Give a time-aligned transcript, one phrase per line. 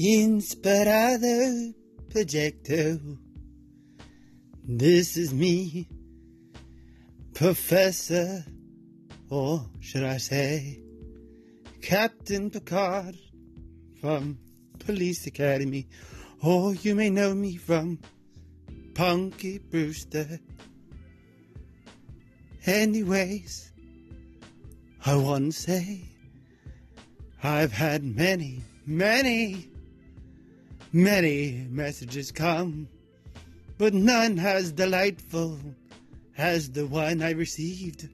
[0.00, 1.74] Inspirado
[2.08, 3.18] Projecto.
[4.64, 5.86] This is me,
[7.34, 8.42] Professor,
[9.28, 10.80] or should I say,
[11.82, 13.18] Captain Picard
[14.00, 14.38] from
[14.78, 15.86] Police Academy,
[16.42, 17.98] or you may know me from
[18.94, 20.40] Punky Brewster.
[22.64, 23.72] Anyways,
[25.04, 26.08] I want to say
[27.42, 29.68] I've had many, many,
[30.92, 32.88] many messages come,
[33.78, 35.58] but none as delightful
[36.36, 38.08] as the one I received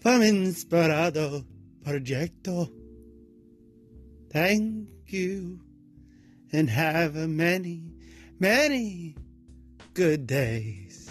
[0.00, 1.44] from Inspirado
[1.84, 2.70] Projecto.
[4.30, 5.60] Thank you,
[6.52, 7.82] and have a many,
[8.38, 9.16] many
[9.94, 11.03] good days.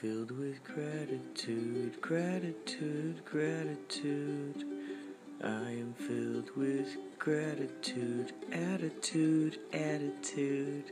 [0.00, 4.64] Filled with gratitude, gratitude, gratitude.
[5.44, 10.84] I am filled with gratitude, attitude, attitude.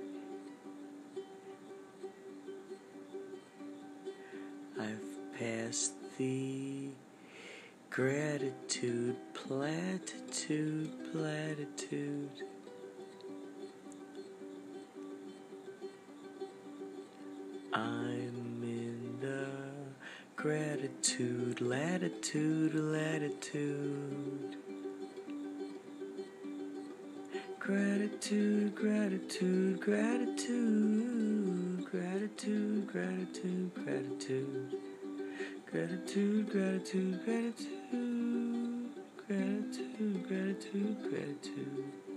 [4.78, 6.90] I've passed the
[7.88, 12.42] gratitude, platitude, platitude.
[17.72, 18.47] I'm
[20.38, 24.56] gratitude, latitude, latitude.
[27.58, 34.72] Gratitude, gratitude, gratitude, gratitude, gratitude, gratitude.
[35.72, 38.90] Gratitude, gratitude, gratitude,
[39.26, 42.07] gratitude, gratitude, gratitude.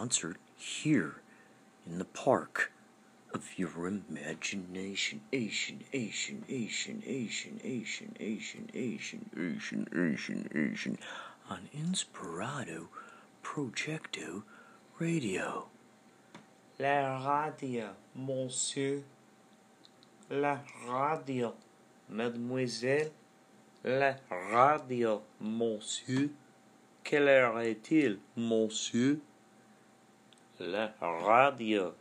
[0.00, 1.16] Concert here
[1.86, 2.72] in the park
[3.34, 5.20] of your imagination.
[5.30, 10.98] Asian, Asian, Asian, Asian, Asian, Asian, Asian, Asian, Asian, Asian,
[11.50, 12.86] on Inspirado
[13.42, 14.42] Projecto
[14.98, 15.66] Radio.
[16.78, 19.02] La radio, monsieur.
[20.30, 21.52] La radio,
[22.08, 23.10] mademoiselle.
[23.84, 26.30] La radio, monsieur.
[27.04, 29.20] Quelle heure est-il, monsieur?
[30.60, 31.94] La radio,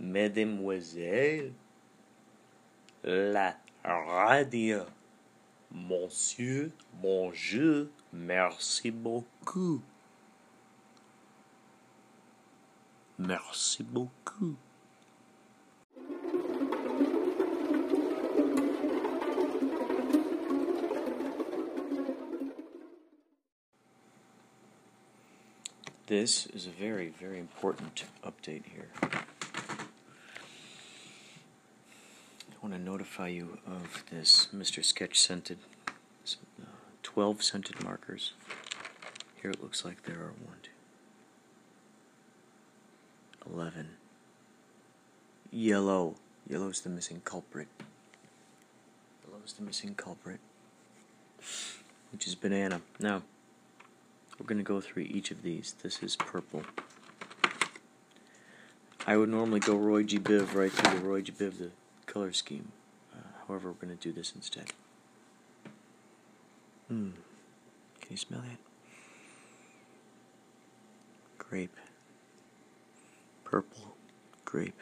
[0.00, 1.52] mesdemoiselles.
[3.04, 4.80] La radio,
[5.70, 6.72] monsieur.
[6.94, 9.82] Bonjour, merci beaucoup.
[13.18, 14.56] Merci beaucoup.
[26.08, 28.88] This is a very, very important update here.
[29.02, 29.10] I
[32.62, 34.82] want to notify you of this Mr.
[34.82, 36.64] Sketch scented, uh,
[37.02, 38.32] 12 scented markers.
[39.42, 40.70] Here it looks like there are one, two,
[43.52, 43.90] 11.
[45.50, 46.14] Yellow.
[46.48, 47.68] Yellow's the missing culprit.
[49.26, 50.40] Yellow's the missing culprit,
[52.12, 52.80] which is banana.
[52.98, 53.24] Now,
[54.38, 55.74] we're going to go through each of these.
[55.82, 56.62] This is purple.
[59.06, 60.18] I would normally go Roy G.
[60.18, 61.32] Biv right through the Roy G.
[61.32, 61.70] Biv, the
[62.06, 62.72] color scheme.
[63.14, 64.66] Uh, however, we're going to do this instead.
[66.88, 67.10] Hmm.
[68.00, 68.58] Can you smell that?
[71.38, 71.76] Grape.
[73.44, 73.96] Purple.
[74.44, 74.80] Grape.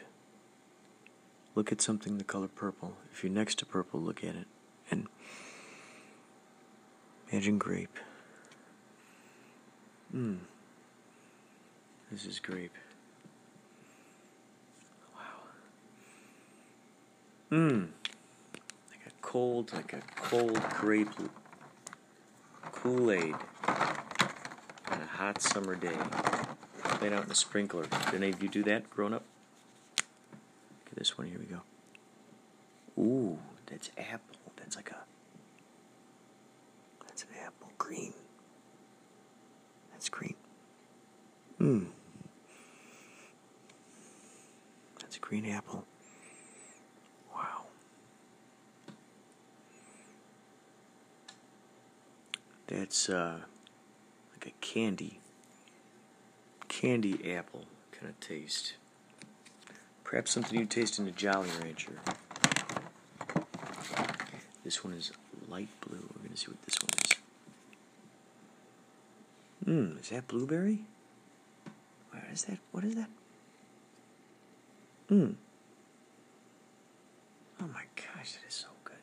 [1.55, 2.97] Look at something the color purple.
[3.13, 4.47] If you're next to purple, look at it.
[4.91, 5.07] And
[7.31, 7.99] imagine grape.
[10.17, 10.39] Mmm.
[12.11, 12.75] This is grape.
[15.15, 15.21] Wow.
[17.53, 17.89] Mmm.
[18.91, 21.11] Like a cold, like a cold grape
[22.73, 23.35] Kool Aid
[23.67, 25.97] on a hot summer day.
[26.83, 27.85] Playing out in a sprinkler.
[28.07, 29.25] Did any of you do that growing up?
[29.99, 31.27] Look at this one.
[31.27, 31.61] Here we go.
[32.99, 34.37] Ooh, that's apple.
[34.57, 34.97] That's like a.
[37.07, 38.15] That's an apple green.
[40.09, 40.35] Green.
[41.59, 41.85] Hmm.
[45.01, 45.85] That's a green apple.
[47.35, 47.65] Wow.
[52.67, 53.39] That's uh,
[54.33, 55.21] like a candy,
[56.69, 58.75] candy apple kind of taste.
[60.05, 61.99] Perhaps something you taste in a Jolly Rancher.
[64.65, 65.13] This one is
[65.49, 65.99] light blue.
[65.99, 66.86] We're going to see what this one.
[69.67, 70.85] Mmm, is that blueberry?
[72.11, 72.59] Where is that?
[72.73, 73.09] What is that?
[75.11, 75.35] Mmm.
[77.61, 78.97] Oh my gosh, that is so good.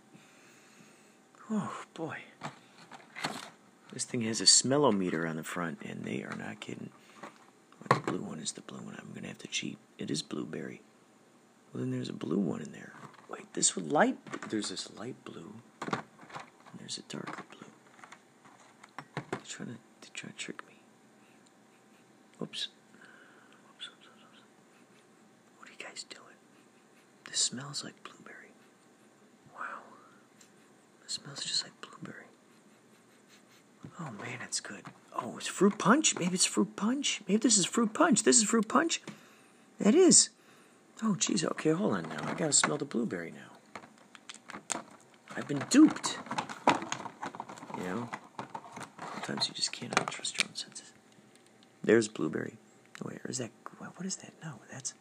[1.49, 2.17] Oh boy.
[3.91, 6.89] This thing has a smellometer on the front, and they are not kidding.
[7.89, 8.95] The blue one is the blue one.
[8.99, 9.77] I'm gonna have to cheat.
[9.97, 10.81] It is blueberry.
[11.73, 12.93] Well, then there's a blue one in there.
[13.29, 14.17] Wait, this light.
[14.49, 15.53] There's this light blue.
[15.91, 17.67] And there's a darker blue.
[19.31, 20.52] They're trying to, they're trying to trick
[22.43, 22.49] me.
[22.49, 22.67] Oops.
[23.69, 24.39] Oops, oops, oops, oops.
[25.57, 26.37] What are you guys doing?
[27.29, 28.51] This smells like blueberry.
[29.55, 29.81] Wow.
[31.03, 32.25] This smells just like blueberry.
[33.99, 34.83] Oh man, it's good.
[35.15, 36.17] Oh, it's fruit punch?
[36.17, 37.21] Maybe it's fruit punch?
[37.27, 38.23] Maybe this is fruit punch.
[38.23, 39.01] This is fruit punch?
[39.79, 40.29] That is.
[41.01, 41.43] Oh, geez.
[41.43, 42.23] Okay, hold on now.
[42.23, 44.81] I gotta smell the blueberry now.
[45.35, 46.17] I've been duped.
[47.77, 48.09] You know?
[49.13, 50.92] Sometimes you just can't trust your own senses.
[51.83, 52.57] There's blueberry.
[53.03, 53.51] Wait, is that.
[53.77, 54.33] What is that?
[54.43, 54.93] No, that's.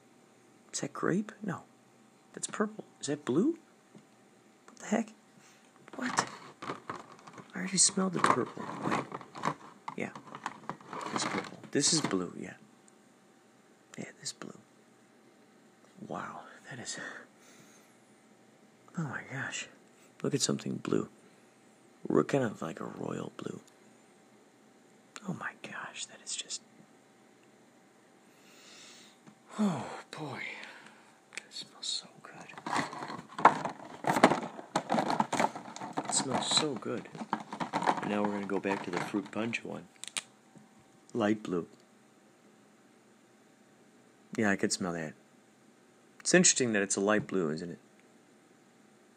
[0.73, 1.33] Is that grape?
[1.43, 1.63] No.
[2.33, 2.85] That's purple.
[3.01, 3.59] Is that blue?
[4.67, 5.13] What the heck?
[5.97, 6.27] What?
[7.55, 8.65] I already smelled the purple.
[8.87, 9.05] Wait.
[9.97, 10.11] Yeah.
[11.13, 11.59] This purple.
[11.71, 12.55] This is blue, yeah.
[13.99, 14.57] Yeah, this blue.
[16.09, 16.99] Wow, that is.
[18.99, 19.69] Oh my gosh.
[20.23, 21.09] Look at something blue.
[22.09, 23.61] We're kind of like a royal blue.
[25.29, 26.62] Oh my gosh, that is just.
[29.59, 30.41] Oh boy,
[31.37, 32.49] it smells so good.
[36.05, 37.07] It smells so good.
[38.09, 39.85] Now we're going to go back to the fruit punch one.
[41.13, 41.67] Light blue.
[44.39, 45.13] Yeah, I could smell that.
[46.21, 47.79] It's interesting that it's a light blue, isn't it?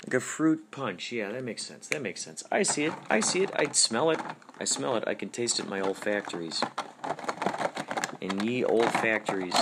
[0.05, 1.13] Like a fruit punch.
[1.13, 1.87] Yeah, that makes sense.
[1.87, 2.43] That makes sense.
[2.51, 2.93] I see it.
[3.09, 3.51] I see it.
[3.55, 4.19] I smell it.
[4.59, 5.05] I smell it.
[5.07, 6.61] I can taste it in my olfactories.
[8.19, 9.55] In ye olfactories.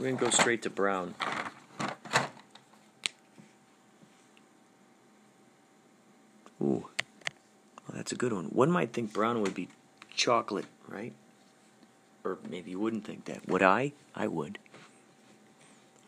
[0.00, 1.14] We're going to go straight to brown.
[6.62, 6.88] Ooh.
[6.88, 8.46] Well, that's a good one.
[8.46, 9.68] One might think brown would be
[10.16, 11.12] chocolate, right?
[12.24, 13.46] Or maybe you wouldn't think that.
[13.46, 13.92] Would I?
[14.14, 14.58] I would.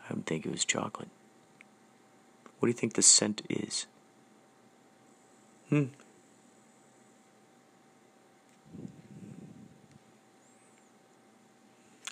[0.08, 1.10] I would think it was chocolate.
[2.60, 3.84] What do you think the scent is?
[5.68, 5.84] Hmm.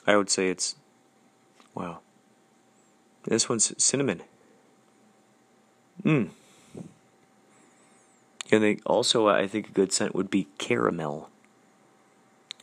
[0.07, 0.75] I would say it's.
[1.75, 2.01] Wow.
[3.25, 4.23] This one's cinnamon.
[6.03, 6.31] Mmm.
[8.53, 11.31] And they also, uh, I think, a good scent would be caramel.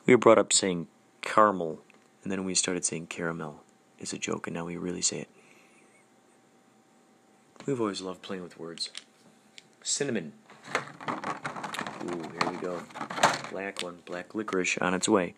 [0.05, 0.87] We were brought up saying
[1.21, 1.81] caramel,
[2.23, 3.63] and then we started saying caramel
[3.99, 5.29] is a joke, and now we really say it.
[7.65, 8.89] We've always loved playing with words.
[9.81, 10.33] Cinnamon.
[12.03, 12.81] Ooh, here we go.
[13.51, 15.33] Black one, black licorice on its way.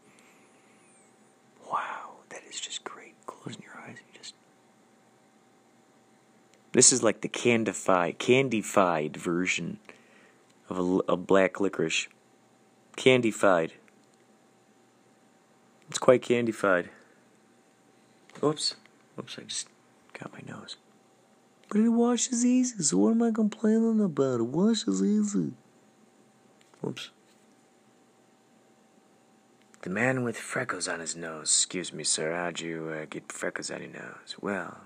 [1.71, 3.13] Wow, that is just great.
[3.25, 4.33] Closing your eyes and just.
[6.71, 9.79] This is like the candified, candified version
[10.69, 12.07] of a, a black licorice.
[12.95, 13.73] Candified.
[15.89, 16.89] It's quite candified.
[18.43, 18.75] Oops.
[19.17, 19.67] Oops, I just
[20.13, 20.77] got my nose.
[21.69, 24.39] But it washes easy, so what am I complaining about?
[24.39, 25.53] It washes easy.
[26.85, 27.09] Oops.
[29.81, 31.47] The man with freckles on his nose.
[31.47, 32.35] Excuse me, sir.
[32.35, 34.35] How'd you uh, get freckles on your nose?
[34.41, 34.81] Well,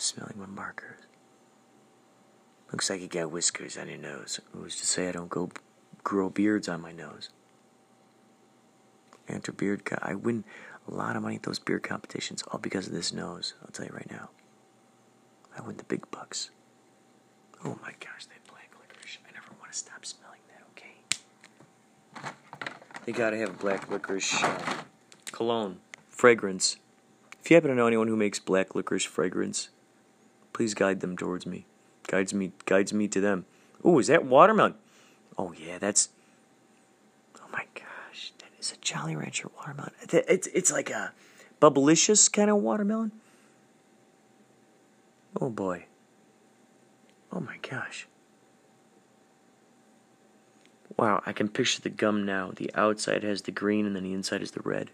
[0.00, 1.00] smelling my markers.
[2.72, 4.40] Looks like you got whiskers on your nose.
[4.52, 5.50] Who's to say I don't go
[6.04, 7.30] grow beards on my nose?
[9.28, 9.84] Enter beard.
[9.84, 10.44] Co- I win
[10.88, 13.54] a lot of money at those beard competitions, all because of this nose.
[13.62, 14.30] I'll tell you right now.
[15.56, 16.50] I win the big bucks.
[17.64, 19.18] Oh my gosh, that black licorice.
[19.28, 22.32] I never want to stop smelling that, okay?
[23.04, 24.82] They gotta have black licorice uh,
[25.32, 25.78] cologne,
[26.08, 26.76] fragrance.
[27.42, 29.70] If you happen to know anyone who makes black licorice fragrance,
[30.60, 31.64] please guide them towards me.
[32.06, 33.46] Guides me guides me to them.
[33.82, 34.74] Oh, is that watermelon?
[35.38, 36.10] Oh yeah, that's
[37.38, 39.92] Oh my gosh, that is a Jolly Rancher watermelon.
[40.12, 41.14] It's it's like a
[41.62, 43.10] bubblicious kind of watermelon.
[45.40, 45.86] Oh boy.
[47.32, 48.06] Oh my gosh.
[50.98, 52.52] Wow, I can picture the gum now.
[52.54, 54.90] The outside has the green and then the inside is the red.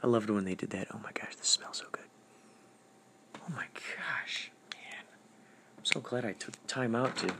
[0.00, 0.86] I loved when they did that.
[0.94, 2.03] Oh my gosh, this smells so good.
[3.46, 5.04] Oh my gosh, man.
[5.78, 7.34] I'm so glad I took time out to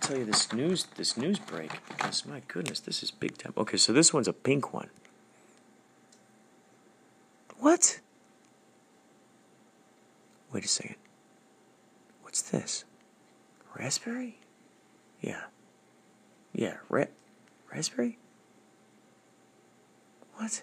[0.00, 3.52] tell you this news this news break because my goodness, this is big time.
[3.56, 4.88] Okay, so this one's a pink one.
[7.58, 8.00] What?
[10.52, 10.96] Wait a second.
[12.22, 12.84] What's this?
[13.78, 14.38] Raspberry?
[15.20, 15.42] Yeah.
[16.52, 17.04] Yeah, ra-
[17.72, 18.18] raspberry?
[20.34, 20.62] What?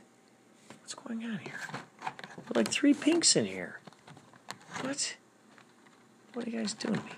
[0.82, 1.60] What's going on here?
[2.56, 3.80] Like three pinks in here.
[4.82, 5.16] What?
[6.34, 7.12] What are you guys doing to me?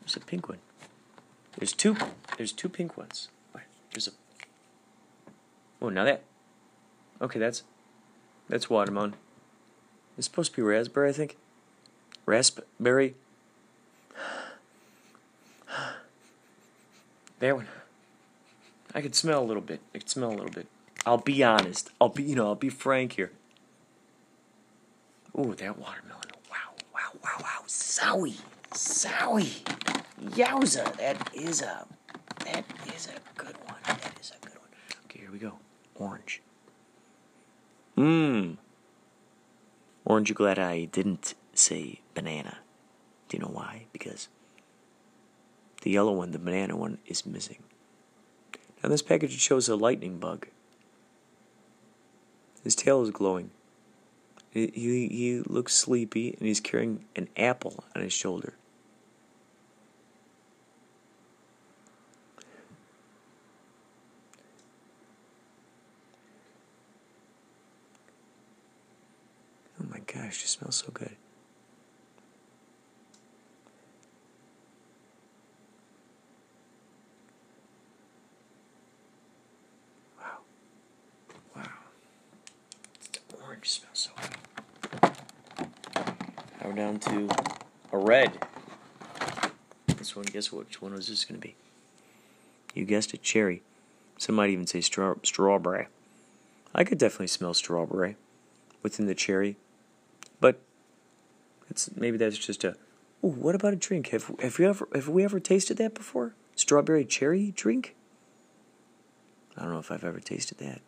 [0.00, 0.58] There's a pink one.
[1.58, 1.96] There's two.
[2.36, 3.28] There's two pink ones.
[3.92, 4.12] There's a.
[5.82, 6.22] Oh, now that.
[7.20, 7.62] Okay, that's.
[8.48, 9.14] That's watermelon.
[10.18, 11.36] It's supposed to be raspberry, I think.
[12.26, 13.14] Raspberry.
[17.38, 17.68] That one.
[18.94, 19.80] I could smell a little bit.
[19.94, 20.66] I could smell a little bit.
[21.06, 21.90] I'll be honest.
[21.98, 23.32] I'll be, you know, I'll be frank here.
[25.40, 26.22] Ooh, that watermelon.
[26.50, 27.62] Wow, wow, wow, wow.
[27.66, 28.36] Zowie.
[28.72, 29.62] Zowie.
[30.32, 30.94] Yowza.
[30.96, 31.86] That is a,
[32.44, 33.78] that is a good one.
[33.86, 34.68] That is a good one.
[35.06, 35.54] Okay, here we go.
[35.94, 36.42] Orange.
[37.96, 38.58] Mmm.
[40.04, 42.58] Orange, you glad I didn't say banana.
[43.28, 43.86] Do you know why?
[43.92, 44.28] Because
[45.82, 47.62] the yellow one, the banana one, is missing.
[48.82, 50.48] Now, this package shows a lightning bug.
[52.62, 53.50] His tail is glowing.
[54.52, 58.54] He, he, looks sleepy and he's carrying an apple on his shoulder.
[69.80, 71.16] Oh my gosh, it smells so good.
[80.18, 80.38] Wow.
[81.54, 81.62] Wow.
[83.12, 83.20] The
[83.60, 84.10] orange smells so
[84.90, 85.12] good.
[86.62, 87.28] I we're down to
[87.92, 88.32] a red.
[89.86, 91.56] This one, guess which one was this going to be?
[92.74, 93.62] You guessed it, cherry.
[94.16, 95.88] Some might even say straw- strawberry.
[96.74, 98.16] I could definitely smell strawberry
[98.82, 99.56] within the cherry,
[100.40, 100.60] but
[101.68, 102.76] it's maybe that's just a.
[103.22, 104.08] Ooh, what about a drink?
[104.08, 106.34] Have have we ever have we ever tasted that before?
[106.54, 107.94] Strawberry cherry drink?
[109.56, 110.80] I don't know if I've ever tasted that.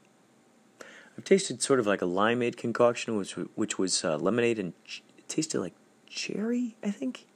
[1.17, 5.03] I've tasted sort of like a limeade concoction, which which was uh, lemonade and ch-
[5.19, 5.75] it tasted like
[6.09, 6.77] cherry.
[6.83, 7.27] I think.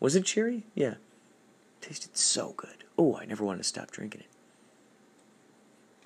[0.00, 0.64] Was it cherry?
[0.74, 0.92] Yeah.
[0.92, 2.84] It tasted so good.
[2.96, 4.26] Oh, I never wanted to stop drinking it.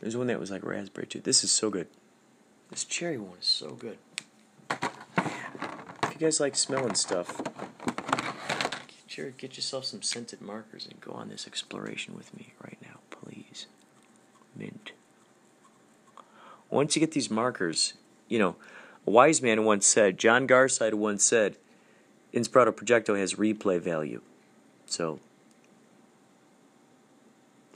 [0.00, 1.20] There's one that was like raspberry too.
[1.20, 1.86] This is so good.
[2.70, 3.98] This cherry one is so good.
[4.70, 7.40] If you guys like smelling stuff,
[9.06, 12.78] get, your, get yourself some scented markers and go on this exploration with me right
[12.82, 13.66] now, please.
[14.56, 14.92] Mint.
[16.72, 17.92] Once you get these markers,
[18.28, 18.56] you know,
[19.06, 21.56] a wise man once said, John Garside once said,
[22.32, 24.22] Inspirato Projecto has replay value.
[24.86, 25.20] So,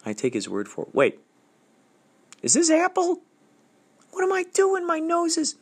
[0.07, 0.95] I take his word for it.
[0.95, 1.21] Wait,
[2.43, 3.21] is this apple?
[4.13, 4.87] What am I doing?
[4.87, 5.57] My nose is.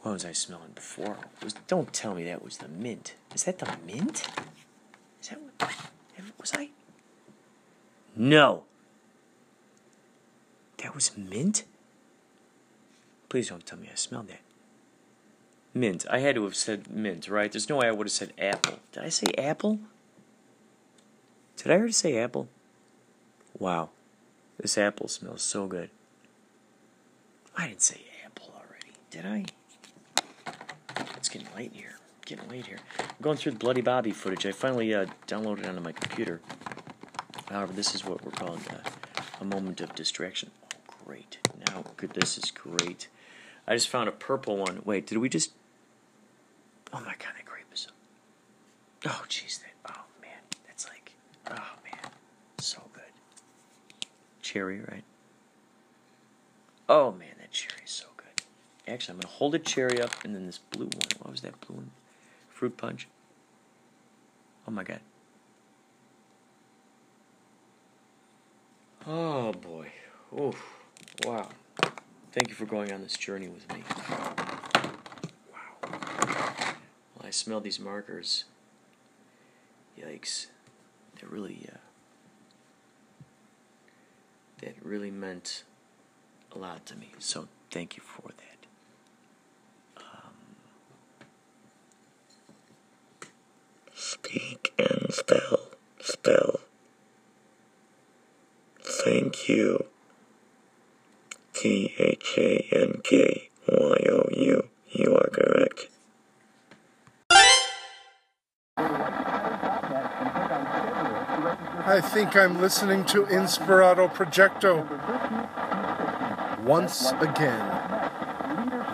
[0.00, 1.18] What was I smelling before?
[1.42, 3.14] Was, don't tell me that was the mint.
[3.34, 4.26] Is that the mint?
[5.20, 5.74] Is that what.
[6.38, 6.70] Was I?
[8.16, 8.64] No.
[10.82, 11.64] That was mint?
[13.28, 14.40] Please don't tell me I smelled that.
[15.74, 16.06] Mint.
[16.10, 17.52] I had to have said mint, right?
[17.52, 18.80] There's no way I would have said apple.
[18.92, 19.78] Did I say apple?
[21.56, 22.48] Did I already say apple?
[23.58, 23.90] Wow.
[24.58, 25.90] This apple smells so good.
[27.56, 29.44] I didn't say apple already, did I?
[31.16, 31.98] It's getting late here.
[32.24, 32.78] Getting late here.
[32.98, 34.46] I'm going through the Bloody Bobby footage.
[34.46, 36.40] I finally uh, downloaded it onto my computer.
[37.50, 38.88] However, this is what we're calling uh,
[39.40, 40.50] a moment of distraction.
[41.10, 41.38] Great.
[41.66, 42.10] Now, good.
[42.10, 43.08] This is great.
[43.66, 44.80] I just found a purple one.
[44.84, 45.50] Wait, did we just?
[46.92, 47.88] Oh my god, that grape is.
[49.04, 49.72] Oh jeez, that.
[49.88, 51.14] Oh man, that's like.
[51.50, 52.12] Oh man,
[52.58, 53.02] so good.
[54.40, 55.02] Cherry, right?
[56.88, 58.44] Oh man, that cherry is so good.
[58.86, 61.08] Actually, I'm gonna hold a cherry up, and then this blue one.
[61.18, 61.90] What was that blue one?
[62.50, 63.08] Fruit punch.
[64.68, 65.00] Oh my god.
[69.08, 69.88] Oh boy.
[70.38, 70.79] Oof.
[71.24, 71.48] Wow.
[72.32, 73.82] Thank you for going on this journey with me.
[75.52, 75.88] Wow.
[77.14, 78.44] Well, I smell these markers.
[79.98, 80.46] Yikes.
[81.20, 81.76] That really, uh,
[84.62, 85.64] that really meant
[86.52, 87.10] a lot to me.
[87.18, 90.02] So thank you for that.
[90.02, 90.32] Um,
[93.94, 95.60] Speak and spell.
[96.00, 96.60] Spell.
[98.80, 99.84] Thank you.
[101.60, 104.68] T H A N K Y O U.
[104.92, 105.88] You are correct.
[111.86, 114.88] I think I'm listening to Inspirato Projecto.
[116.64, 117.66] Once again,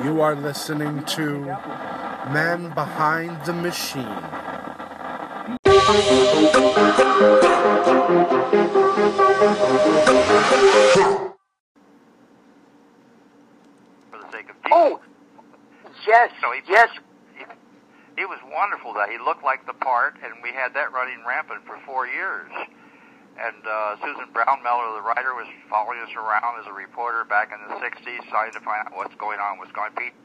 [0.02, 1.38] you are listening to
[2.32, 4.24] Man Behind the Machine.
[14.10, 15.00] for the sake of Oh,
[16.16, 16.88] yes, So he, yes.
[17.36, 17.44] He,
[18.16, 18.94] he was wonderful.
[18.94, 22.50] That he looked like the part, and we had that running rampant for four years.
[23.36, 27.60] And uh, Susan Brownmiller, the writer, was following us around as a reporter back in
[27.68, 29.58] the '60s, trying to find out what's going on.
[29.60, 30.16] What's going Pete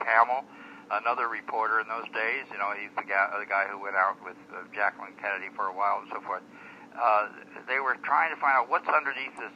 [0.00, 0.48] Hamill,
[0.88, 2.48] another reporter in those days.
[2.48, 5.68] You know, he's the guy, the guy who went out with uh, Jacqueline Kennedy for
[5.68, 6.42] a while and so forth.
[6.96, 7.28] Uh,
[7.68, 9.52] they were trying to find out what's underneath this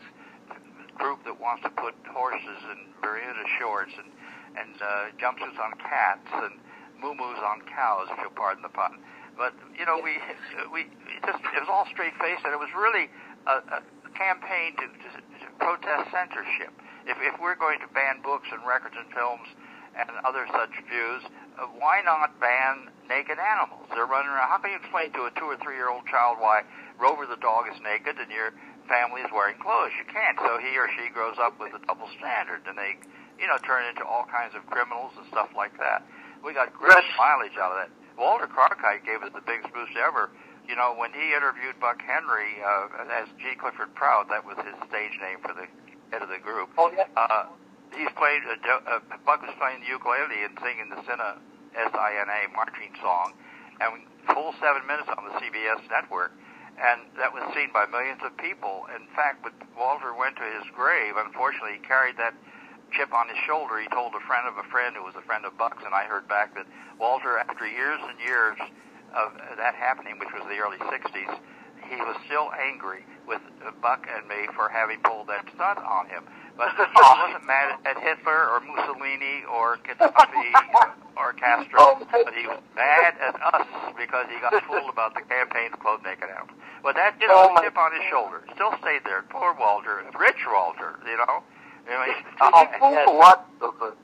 [0.99, 4.11] group that wants to put horses in Bermuda shorts and
[4.57, 6.57] and uh, jumpsuits on cats and
[7.01, 8.99] moo-moos on cows, if you'll pardon the pun.
[9.37, 10.19] But you know, we
[10.75, 13.11] we it just it was all straight faced, and it was really
[13.47, 16.75] a, a campaign to, to, to protest censorship.
[17.07, 19.47] If if we're going to ban books and records and films
[19.95, 21.23] and other such views,
[21.59, 23.87] uh, why not ban naked animals?
[23.95, 24.51] They're running around.
[24.51, 26.63] How can you explain to a two or three year old child why
[26.99, 28.53] Rover the dog is naked and your
[28.87, 29.95] family is wearing clothes?
[29.97, 30.39] You can't.
[30.39, 32.99] So he or she grows up with a double standard, and they,
[33.39, 36.03] you know, turn into all kinds of criminals and stuff like that.
[36.45, 37.91] We got great mileage out of that.
[38.19, 40.31] Walter Cronkite gave us the biggest boost ever.
[40.67, 43.55] You know, when he interviewed Buck Henry uh, as G.
[43.57, 45.65] Clifford Prout, that was his stage name for the
[46.13, 46.69] head of the group.
[46.77, 47.09] Oh, yeah.
[47.17, 47.47] Uh,
[47.95, 48.43] he's played.
[48.45, 51.41] Uh, uh, Buck was playing the ukulele and singing the Sina
[51.73, 53.33] S-I-N-A marching song,
[53.81, 54.03] and
[54.35, 56.33] full seven minutes on the CBS network,
[56.77, 58.85] and that was seen by millions of people.
[58.93, 62.35] In fact, when Walter went to his grave, unfortunately, he carried that
[62.93, 65.45] chip on his shoulder, he told a friend of a friend who was a friend
[65.45, 66.67] of Buck's, and I heard back that
[66.99, 68.59] Walter, after years and years
[69.15, 71.33] of that happening, which was the early 60s,
[71.89, 73.41] he was still angry with
[73.81, 76.25] Buck and me for having pulled that stunt on him.
[76.57, 80.51] But he wasn't mad at Hitler or Mussolini or Gaddafi
[81.17, 85.71] or Castro, but he was mad at us because he got fooled about the campaign
[85.71, 86.51] to close naked out.
[86.83, 88.43] But that just Oh, chip on his shoulder.
[88.55, 89.23] Still stayed there.
[89.31, 91.43] Poor Walter, rich Walter, you know.
[91.89, 93.97] You know, he's- Oh, a lot of the.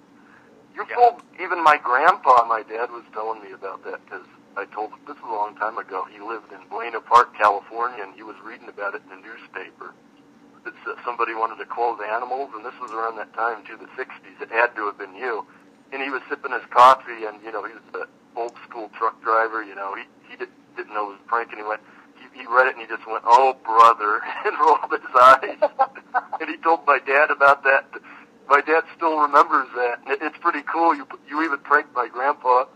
[0.74, 0.96] You Yeah.
[0.96, 2.44] fooled even my grandpa.
[2.46, 5.78] My dad was telling me about that because I told this was a long time
[5.78, 6.04] ago.
[6.04, 9.92] He lived in Buena Park, California, and he was reading about it in the newspaper.
[10.64, 13.86] That uh, somebody wanted to close animals, and this was around that time too, the
[14.00, 14.40] '60s.
[14.40, 15.46] It had to have been you.
[15.92, 19.20] And he was sipping his coffee, and you know he was an old school truck
[19.22, 19.62] driver.
[19.62, 21.82] You know he he did, didn't know it was a prank, and he went.
[22.34, 25.58] He, he read it and he just went, "Oh, brother," and rolled his eyes.
[26.40, 27.86] and he told my dad about that.
[28.48, 30.00] My dad still remembers that.
[30.06, 30.94] It, it's pretty cool.
[30.94, 32.66] You you even pranked my grandpa.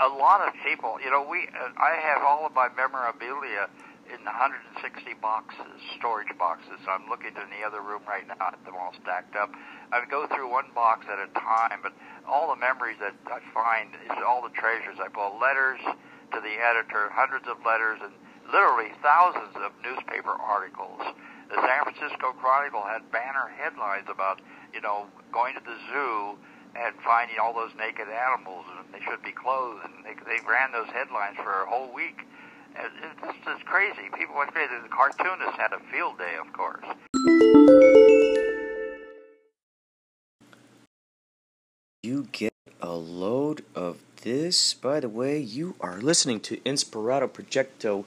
[0.00, 3.70] a lot of people, you know, we uh, I have all of my memorabilia
[4.10, 6.82] in 160 boxes, storage boxes.
[6.90, 9.50] I'm looking in the other room right now at them all stacked up.
[9.92, 11.92] I would go through one box at a time, but
[12.26, 14.98] all the memories that I find is all the treasures.
[14.98, 15.80] I pull letters
[16.32, 18.12] to the editor, hundreds of letters, and
[18.52, 21.00] literally thousands of newspaper articles.
[21.48, 24.40] The San Francisco Chronicle had banner headlines about,
[24.72, 26.36] you know, going to the zoo
[26.74, 30.72] and finding all those naked animals and they should be clothed and they, they ran
[30.72, 32.24] those headlines for a whole week.
[32.74, 34.08] It, it's just it's crazy.
[34.16, 34.72] People went crazy.
[34.82, 36.88] The cartoonists had a field day, of course.
[42.02, 44.74] You get a load of this.
[44.74, 48.04] By the way, you are listening to Inspirato Projecto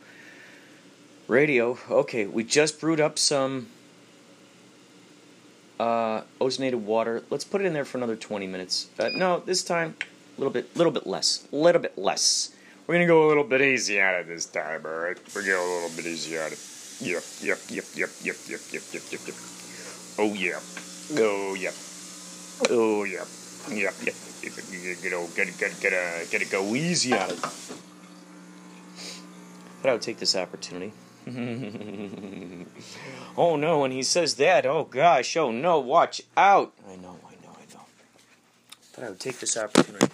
[1.27, 1.77] Radio.
[1.89, 3.67] Okay, we just brewed up some
[5.79, 7.23] uh, ozonated water.
[7.29, 8.87] Let's put it in there for another 20 minutes.
[8.97, 9.95] Uh, no, this time
[10.37, 12.55] a little bit, little bit less, a little bit less.
[12.87, 15.17] We're gonna go a little bit easy on it this time, alright?
[15.33, 16.59] We're going a little bit easy on it.
[17.01, 19.35] Yep, yep, yep, yep, yep, yep, yep, yep, yep, yep.
[20.17, 20.59] Oh yeah.
[21.17, 21.71] Oh yeah.
[22.69, 23.25] Oh yeah.
[23.69, 24.15] Yep, yep.
[24.45, 27.39] You know, gotta, gotta, gotta, gotta go easy on it.
[29.81, 30.93] But I would take this opportunity.
[33.37, 36.73] oh no, when he says that, oh gosh, oh no, watch out!
[36.87, 37.81] I know, I know, I know.
[38.93, 40.07] But I would take this opportunity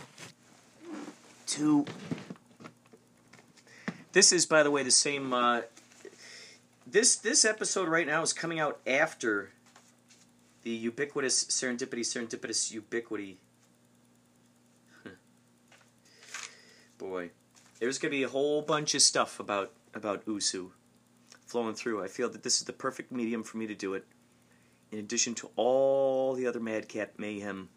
[1.48, 1.86] to.
[4.14, 5.34] This is, by the way, the same.
[5.34, 5.62] Uh,
[6.88, 9.52] this this episode right now is coming out after
[10.64, 13.38] the ubiquitous serendipity, serendipitous ubiquity.
[16.98, 17.32] Boy,
[17.82, 20.70] there's gonna be a whole bunch of stuff about about Usu
[21.46, 22.02] flowing through.
[22.02, 24.06] I feel that this is the perfect medium for me to do it.
[24.92, 27.70] In addition to all the other Madcap mayhem.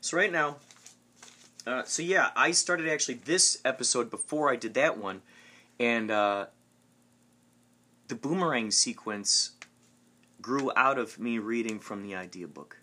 [0.00, 0.56] So right now,
[1.66, 5.20] uh, so yeah, I started actually this episode before I did that one,
[5.78, 6.46] and uh,
[8.08, 9.50] the boomerang sequence
[10.40, 12.79] grew out of me reading from the idea book.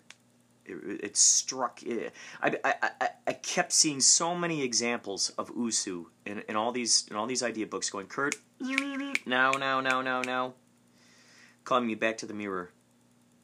[0.70, 1.82] It, it struck.
[1.82, 7.06] It, I, I, I, kept seeing so many examples of Usu in, in all these
[7.10, 7.90] in all these idea books.
[7.90, 8.36] Going, Kurt,
[9.26, 10.54] now, now, now, now, now,
[11.64, 12.70] calling me back to the mirror.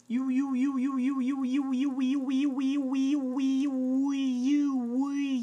[0.06, 5.33] You, you, you, you, you, you, you, you, you, you, you, you, you, you,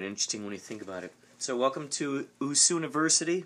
[0.00, 1.12] Quite interesting when you think about it.
[1.36, 3.44] So, welcome to USU University.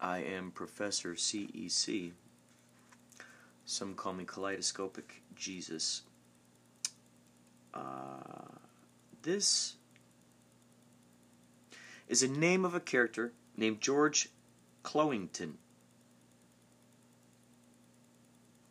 [0.00, 2.12] I am Professor CEC.
[3.64, 6.02] Some call me Kaleidoscopic Jesus.
[7.74, 7.80] Uh,
[9.22, 9.74] this
[12.06, 14.28] is a name of a character named George
[14.84, 15.54] Clowington.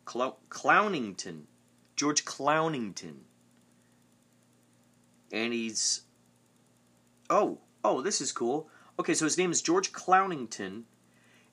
[0.06, 1.42] Clow- Clownington.
[1.94, 3.16] George Clownington.
[5.30, 6.00] And he's.
[7.28, 8.68] Oh, oh, this is cool.
[8.98, 10.82] Okay, so his name is George Clownington,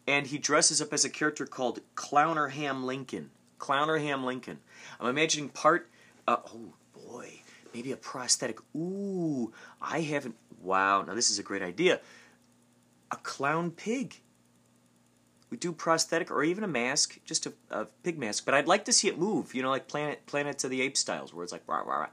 [0.07, 3.31] and he dresses up as a character called Clownerham Lincoln.
[3.57, 4.59] Clownerham Lincoln.
[4.99, 5.89] I'm imagining part.
[6.27, 7.29] Uh, oh boy,
[7.73, 8.59] maybe a prosthetic.
[8.75, 10.35] Ooh, I haven't.
[10.61, 11.99] Wow, now this is a great idea.
[13.11, 14.19] A clown pig.
[15.49, 18.43] We do prosthetic or even a mask, just a, a pig mask.
[18.45, 19.53] But I'd like to see it move.
[19.53, 22.09] You know, like Planet Planet of the Apes styles, where it's like rah rah rah.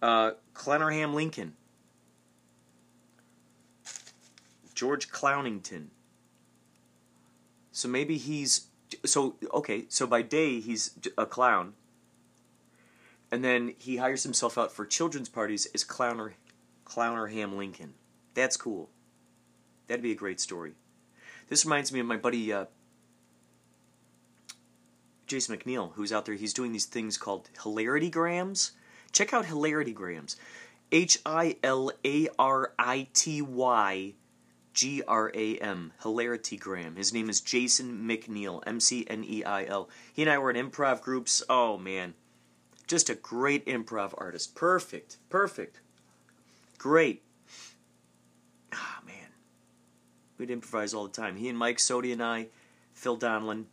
[0.00, 1.54] Uh, Clownerham Lincoln.
[4.78, 5.86] George Clownington.
[7.72, 8.68] So maybe he's
[9.04, 9.86] so okay.
[9.88, 11.72] So by day he's a clown.
[13.32, 16.34] and then he hires himself out for children's parties as Clowner,
[16.84, 17.94] Clowner Ham Lincoln.
[18.34, 18.88] That's cool.
[19.88, 20.74] That'd be a great story.
[21.48, 22.66] This reminds me of my buddy uh,
[25.26, 26.36] Jason McNeil, who's out there.
[26.36, 28.72] He's doing these things called hilarity grams.
[29.10, 30.36] Check out hilarity grams.
[30.92, 34.14] H I L A R I T Y
[34.78, 35.92] G R A M.
[36.04, 36.94] Hilarity Graham.
[36.94, 38.62] His name is Jason McNeil.
[38.64, 39.90] M C N E I L.
[40.12, 41.42] He and I were in improv groups.
[41.50, 42.14] Oh man,
[42.86, 44.54] just a great improv artist.
[44.54, 45.16] Perfect.
[45.30, 45.80] Perfect.
[46.78, 47.24] Great.
[48.72, 49.32] Ah man.
[50.38, 51.34] We'd improvise all the time.
[51.34, 52.46] He and Mike Sodi and I,
[52.94, 53.64] Phil Donlin.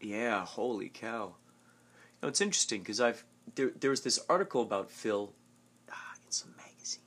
[0.00, 1.36] Yeah, holy cow.
[1.36, 5.32] You know, it's interesting because I've there there was this article about Phil
[5.90, 7.02] ah, in some magazine.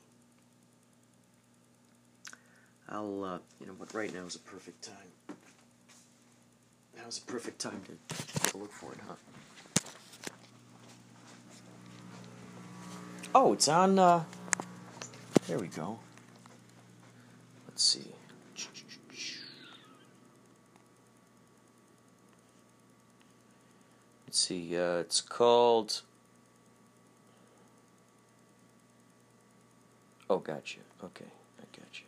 [2.89, 5.38] I'll uh, you know what right now is a perfect time.
[6.95, 9.15] Now is a perfect time to, to look for it, huh?
[13.36, 14.23] Oh, it's on uh
[15.47, 15.99] there we go.
[17.67, 18.13] Let's see.
[24.25, 26.01] Let's see, uh, it's called.
[30.34, 30.80] Oh, gotcha.
[31.04, 31.26] Okay,
[31.60, 32.06] I gotcha.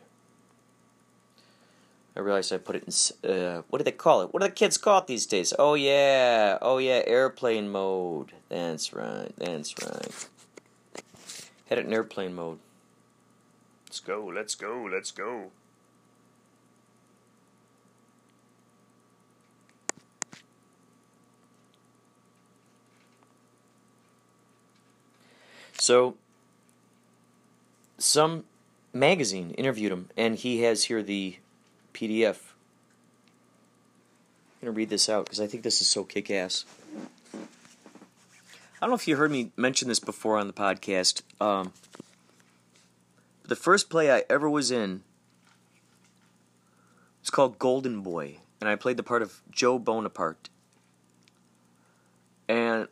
[2.16, 3.30] I realized I put it in.
[3.30, 4.34] Uh, what do they call it?
[4.34, 5.54] What do the kids call it these days?
[5.56, 6.58] Oh, yeah.
[6.60, 8.32] Oh, yeah, airplane mode.
[8.48, 9.30] That's right.
[9.36, 10.28] That's right.
[11.68, 12.58] Had it in airplane mode.
[13.86, 15.52] Let's go, let's go, let's go.
[25.78, 26.16] So,
[27.98, 28.44] some
[28.92, 31.36] magazine interviewed him, and he has here the
[31.94, 32.36] PDF.
[34.60, 36.64] I'm going to read this out because I think this is so kick ass.
[37.34, 41.22] I don't know if you heard me mention this before on the podcast.
[41.40, 41.72] Um,
[43.46, 45.02] the first play I ever was in
[47.22, 50.48] was called Golden Boy, and I played the part of Joe Bonaparte.
[52.48, 52.88] And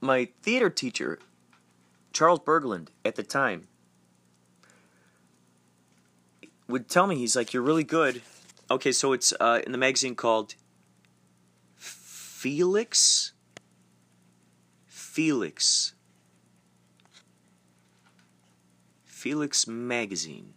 [0.00, 1.18] my theater teacher,
[2.12, 3.68] Charles Berglund, at the time,
[6.68, 8.22] would tell me, he's like, You're really good.
[8.70, 10.54] Okay, so it's uh, in the magazine called
[11.76, 13.32] Felix.
[14.86, 15.94] Felix.
[19.04, 20.54] Felix Magazine.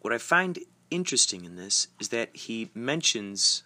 [0.00, 0.58] What I find
[0.90, 3.64] interesting in this is that he mentions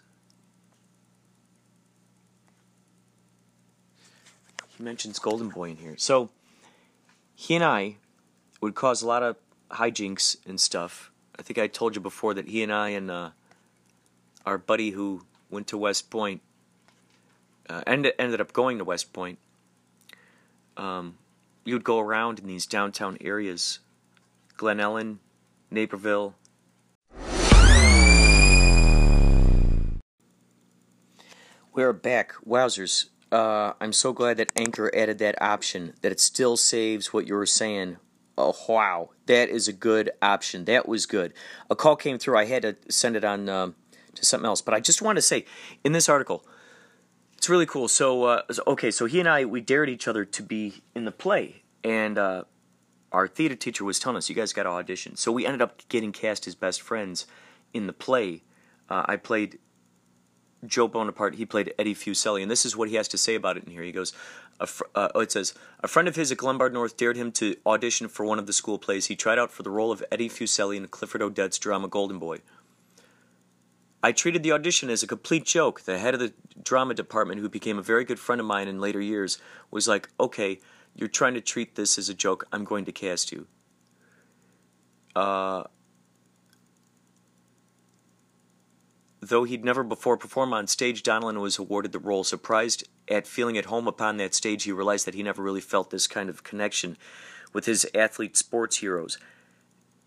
[4.79, 5.95] mentions Golden Boy in here.
[5.97, 6.29] So
[7.35, 7.97] he and I
[8.61, 9.35] would cause a lot of
[9.71, 11.11] hijinks and stuff.
[11.37, 13.29] I think I told you before that he and I and uh,
[14.45, 16.41] our buddy who went to West Point
[17.69, 19.39] uh, ended ended up going to West Point.
[20.75, 21.17] Um,
[21.65, 23.79] we would go around in these downtown areas,
[24.57, 25.19] Glen Ellyn,
[25.69, 26.35] Naperville.
[31.73, 32.33] We're back.
[32.45, 33.05] Wowzers.
[33.31, 37.35] Uh, I'm so glad that Anchor added that option, that it still saves what you
[37.35, 37.97] were saying.
[38.37, 39.09] Oh, wow.
[39.27, 40.65] That is a good option.
[40.65, 41.33] That was good.
[41.69, 42.37] A call came through.
[42.37, 43.75] I had to send it on um,
[44.15, 44.61] to something else.
[44.61, 45.45] But I just wanted to say,
[45.83, 46.45] in this article,
[47.37, 47.87] it's really cool.
[47.87, 51.11] So, uh, okay, so he and I, we dared each other to be in the
[51.11, 51.63] play.
[51.83, 52.45] And uh,
[53.11, 55.15] our theater teacher was telling us, you guys got to audition.
[55.15, 57.27] So we ended up getting cast as best friends
[57.73, 58.43] in the play.
[58.89, 59.59] Uh, I played
[60.65, 63.57] Joe Bonaparte, he played Eddie Fuseli, and this is what he has to say about
[63.57, 63.83] it in here.
[63.83, 64.13] He goes,
[64.65, 67.55] fr- uh, oh, it says, a friend of his at Glenbard North dared him to
[67.65, 69.07] audition for one of the school plays.
[69.07, 72.39] He tried out for the role of Eddie Fuseli in Clifford Odets' drama Golden Boy.
[74.01, 75.81] I treated the audition as a complete joke.
[75.81, 78.79] The head of the drama department, who became a very good friend of mine in
[78.79, 79.39] later years,
[79.71, 80.59] was like, okay,
[80.95, 82.47] you're trying to treat this as a joke.
[82.51, 83.47] I'm going to cast you.
[85.15, 85.63] Uh,
[89.21, 92.23] Though he'd never before performed on stage, Donellan was awarded the role.
[92.23, 95.89] Surprised at feeling at home upon that stage, he realized that he never really felt
[95.89, 96.97] this kind of connection
[97.51, 99.17] with his athlete sports heroes.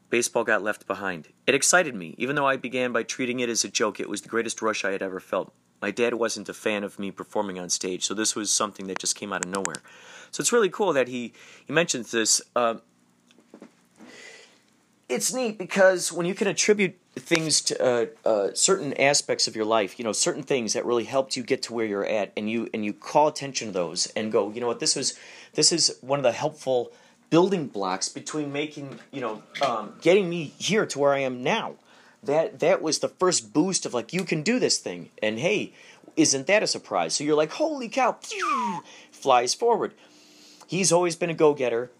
[0.08, 1.28] Baseball got left behind.
[1.46, 2.14] It excited me.
[2.18, 4.84] Even though I began by treating it as a joke, it was the greatest rush
[4.84, 5.52] I had ever felt.
[5.80, 8.98] My dad wasn't a fan of me performing on stage, so this was something that
[8.98, 9.82] just came out of nowhere.
[10.30, 11.32] So it's really cool that he,
[11.66, 12.40] he mentions this.
[12.54, 12.76] Uh,
[15.12, 19.66] it's neat because when you can attribute things to uh, uh, certain aspects of your
[19.66, 22.50] life, you know, certain things that really helped you get to where you're at, and
[22.50, 25.18] you and you call attention to those and go, you know what, this was
[25.54, 26.92] this is one of the helpful
[27.30, 31.74] building blocks between making you know um, getting me here to where I am now.
[32.22, 35.72] That that was the first boost of like you can do this thing, and hey,
[36.16, 37.14] isn't that a surprise?
[37.14, 38.16] So you're like, holy cow,
[39.10, 39.92] flies forward.
[40.66, 41.90] He's always been a go getter.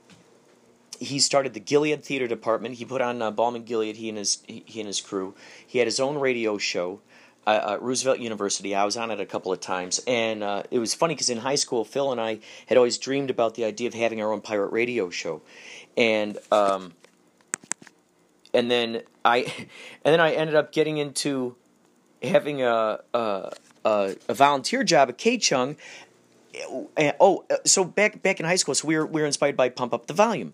[1.03, 2.77] He started the Gilead Theater Department.
[2.77, 3.97] He put on uh, Balm in Gilead.
[3.97, 5.35] He and his he, and his crew.
[5.67, 7.01] He had his own radio show
[7.47, 8.75] uh, uh, Roosevelt University.
[8.75, 11.39] I was on it a couple of times, and uh, it was funny because in
[11.39, 14.41] high school, Phil and I had always dreamed about the idea of having our own
[14.41, 15.43] pirate radio show,
[15.97, 16.93] and um,
[18.55, 19.39] and then I
[20.05, 21.57] and then I ended up getting into
[22.23, 23.53] having a, a,
[23.85, 25.77] a volunteer job at K Chung
[26.55, 29.57] Eh, oh, eh, so back back in high school, so we were we were inspired
[29.57, 30.53] by Pump Up the Volume,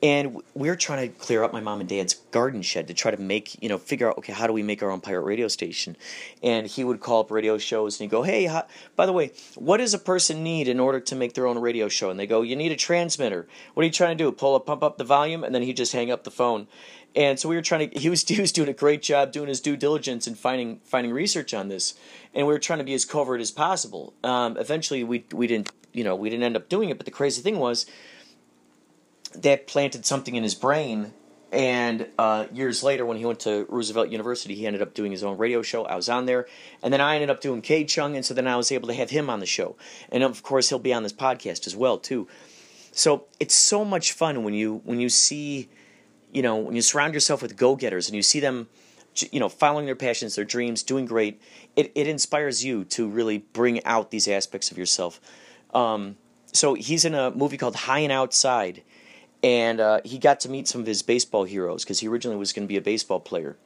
[0.00, 3.10] and we were trying to clear up my mom and dad's garden shed to try
[3.10, 5.48] to make you know figure out okay how do we make our own pirate radio
[5.48, 5.96] station,
[6.40, 9.32] and he would call up radio shows and he'd go hey how, by the way
[9.56, 12.10] what does a person need in order to make their own radio show?
[12.10, 13.48] And they go you need a transmitter.
[13.74, 15.42] What are you trying to do pull up pump up the volume?
[15.42, 16.68] And then he'd just hang up the phone
[17.14, 19.48] and so we were trying to he was he was doing a great job doing
[19.48, 21.94] his due diligence and finding finding research on this.
[22.34, 24.14] And we were trying to be as covert as possible.
[24.22, 26.96] Um, eventually we we didn't you know we didn't end up doing it.
[26.96, 27.86] But the crazy thing was
[29.34, 31.12] that planted something in his brain.
[31.52, 35.24] And uh, years later when he went to roosevelt university he ended up doing his
[35.24, 35.84] own radio show.
[35.84, 36.46] I was on there.
[36.80, 38.14] And then i ended up doing k chung.
[38.14, 39.76] And so then i was able to have him on the show.
[40.12, 42.28] And of course he'll be on this podcast as well too.
[42.92, 45.68] So it's so much fun when you when you see
[46.32, 48.68] you know, when you surround yourself with go-getters and you see them,
[49.30, 51.40] you know, following their passions, their dreams, doing great,
[51.76, 55.20] it, it inspires you to really bring out these aspects of yourself.
[55.74, 56.16] Um,
[56.52, 58.82] so he's in a movie called High and Outside,
[59.42, 62.52] and uh, he got to meet some of his baseball heroes because he originally was
[62.52, 63.56] going to be a baseball player.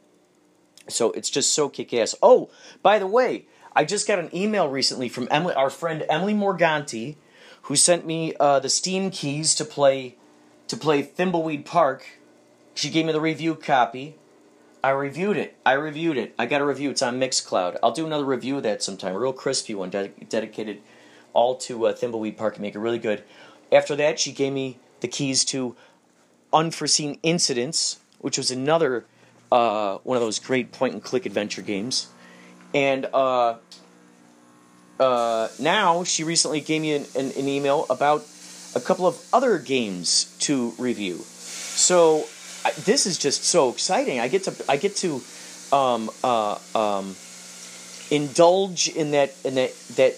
[0.88, 2.14] So it's just so kick-ass.
[2.22, 2.50] Oh,
[2.82, 7.16] by the way, I just got an email recently from Emily, our friend Emily Morganti,
[7.62, 10.16] who sent me uh, the Steam keys to play
[10.68, 12.06] to play Thimbleweed Park
[12.74, 14.16] she gave me the review copy.
[14.82, 15.56] I reviewed it.
[15.64, 16.34] I reviewed it.
[16.38, 16.90] I got a review.
[16.90, 17.78] It's on Mixcloud.
[17.82, 19.14] I'll do another review of that sometime.
[19.14, 20.82] A real crispy one, dedicated
[21.32, 23.24] all to uh, Thimbleweed Park and make it really good.
[23.72, 25.74] After that, she gave me the keys to
[26.52, 29.06] Unforeseen Incidents, which was another
[29.50, 32.08] uh, one of those great point and click adventure games.
[32.74, 33.56] And uh,
[34.98, 38.26] uh, now she recently gave me an, an, an email about
[38.74, 41.18] a couple of other games to review.
[41.18, 42.26] So
[42.64, 44.20] I, this is just so exciting.
[44.20, 45.20] I get to I get to
[45.72, 47.16] um, uh, um,
[48.10, 50.16] indulge in that in that that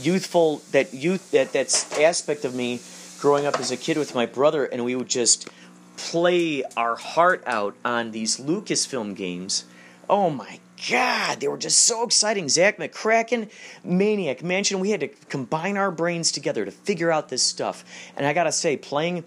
[0.00, 2.80] youthful that youth that that's aspect of me
[3.20, 5.48] growing up as a kid with my brother, and we would just
[5.96, 9.64] play our heart out on these Lucasfilm games.
[10.08, 10.60] Oh my
[10.90, 12.48] God, they were just so exciting.
[12.48, 13.50] Zak McKracken,
[13.82, 14.80] Maniac Mansion.
[14.80, 17.84] We had to combine our brains together to figure out this stuff.
[18.16, 19.24] And I gotta say, playing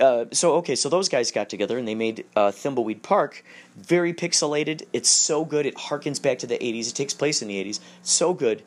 [0.00, 3.44] uh, so okay, so those guys got together and they made uh, Thimbleweed Park.
[3.76, 4.82] Very pixelated.
[4.92, 5.66] It's so good.
[5.66, 6.90] It harkens back to the '80s.
[6.90, 7.80] It takes place in the '80s.
[8.02, 8.62] So good,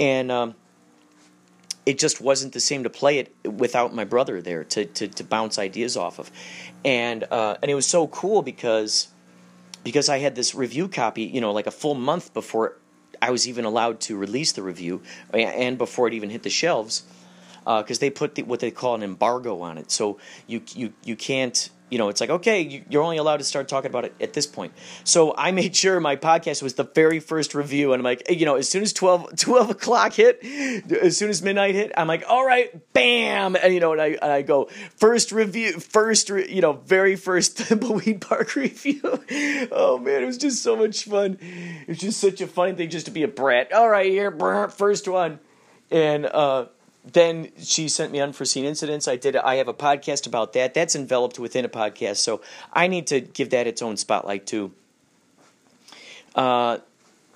[0.00, 0.54] and um,
[1.86, 5.24] it just wasn't the same to play it without my brother there to to, to
[5.24, 6.30] bounce ideas off of,
[6.84, 9.08] and uh, and it was so cool because
[9.84, 12.78] because I had this review copy, you know, like a full month before
[13.20, 15.02] I was even allowed to release the review,
[15.32, 17.04] and before it even hit the shelves
[17.64, 19.90] because uh, they put the, what they call an embargo on it.
[19.90, 23.68] So you you you can't you know, it's like, okay, you're only allowed to start
[23.68, 24.72] talking about it at this point.
[25.04, 27.92] So I made sure my podcast was the very first review.
[27.92, 30.42] And I'm like, you know, as soon as 12, 12 o'clock hit,
[30.90, 33.56] as soon as midnight hit, I'm like, all right, bam.
[33.56, 37.14] And, you know, and I, and I go, first review, first, re, you know, very
[37.14, 39.02] first Thimbleweed Park review.
[39.70, 41.36] oh, man, it was just so much fun.
[41.42, 43.70] It was just such a funny thing just to be a brat.
[43.74, 44.30] All right, here,
[44.70, 45.40] first one.
[45.90, 46.66] And, uh,
[47.04, 49.08] then she sent me unforeseen incidents.
[49.08, 49.34] I did.
[49.36, 50.74] I have a podcast about that.
[50.74, 52.40] That's enveloped within a podcast, so
[52.72, 54.72] I need to give that its own spotlight too.
[56.34, 56.78] Uh,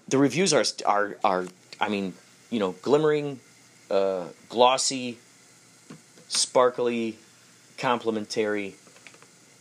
[0.08, 1.46] the reviews are are are.
[1.80, 2.14] I mean,
[2.50, 3.40] you know, glimmering,
[3.90, 5.18] uh, glossy,
[6.28, 7.16] sparkly,
[7.76, 8.76] complimentary.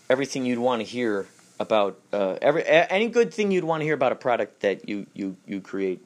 [0.07, 1.27] Everything you'd want to hear
[1.59, 5.07] about uh, every any good thing you'd want to hear about a product that you
[5.13, 6.01] you you create.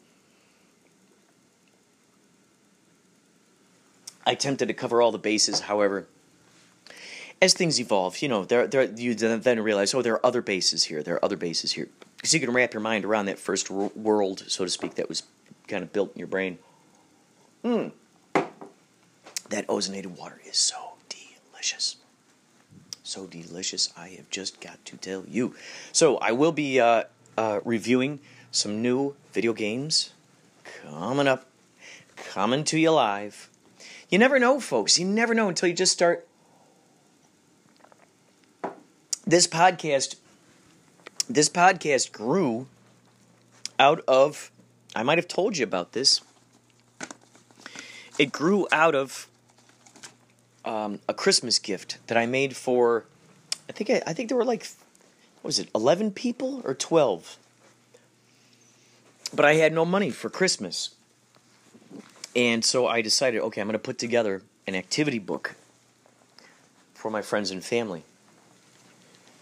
[4.30, 6.06] I attempted to cover all the bases, however,
[7.42, 10.84] as things evolve, you know, there, there, you then realize, oh, there are other bases
[10.84, 11.02] here.
[11.02, 14.44] There are other bases here, because you can wrap your mind around that first world,
[14.46, 15.24] so to speak, that was
[15.68, 16.60] kind of built in your brain.
[17.64, 17.88] Hmm.
[19.50, 21.96] That ozonated water is so delicious.
[23.02, 25.56] So delicious, I have just got to tell you.
[25.92, 27.06] So I will be uh,
[27.36, 28.20] uh, reviewing
[28.52, 30.12] some new video games
[30.84, 31.48] coming up,
[32.16, 33.50] coming to you live
[34.10, 34.97] you never know, folks.
[34.97, 36.28] You never know until you just start
[39.26, 40.16] this podcast
[41.30, 42.66] this podcast grew
[43.78, 44.51] out of
[44.95, 46.22] I might have told you about this.
[48.18, 49.28] It grew out of
[50.66, 53.05] um, a Christmas gift that I made for
[53.70, 54.68] I think I, I think there were like
[55.41, 57.38] what was it, eleven people or twelve?
[59.32, 60.89] But I had no money for Christmas.
[62.36, 65.56] And so I decided, okay, I'm gonna put together an activity book
[66.94, 68.04] for my friends and family.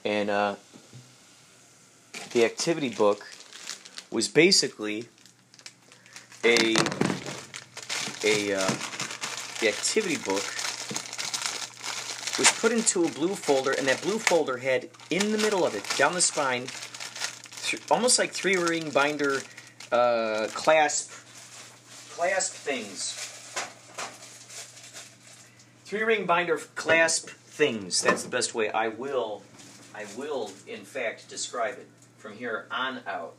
[0.05, 0.55] And uh,
[2.31, 3.25] the activity book
[4.11, 5.05] was basically
[6.43, 6.75] a
[8.23, 8.69] a uh,
[9.59, 10.43] the activity book
[12.37, 15.73] was put into a blue folder, and that blue folder had in the middle of
[15.75, 16.67] it, down the spine,
[17.89, 19.41] almost like three ring binder
[19.91, 21.16] uh, clasp
[22.17, 23.13] clasp things.
[25.85, 28.01] Three ring binder clasp things.
[28.01, 28.71] That's the best way.
[28.71, 29.43] I will,
[29.93, 31.87] I will, in fact, describe it
[32.17, 33.35] from here on out.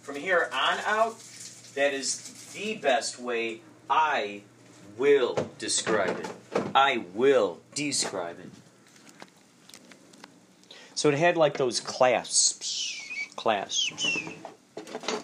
[0.00, 1.18] From here on out,
[1.74, 3.60] that is the best way
[3.90, 4.40] I
[4.96, 6.30] will describe it.
[6.74, 8.50] I will describe it.
[10.94, 12.98] So it had like those clasps,
[13.36, 14.06] clasps